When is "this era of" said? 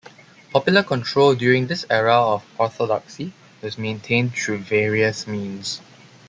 1.67-2.43